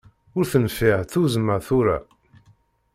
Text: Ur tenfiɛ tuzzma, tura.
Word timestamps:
Ur 0.37 0.45
tenfiɛ 0.51 0.97
tuzzma, 1.11 1.55
tura. 1.65 1.97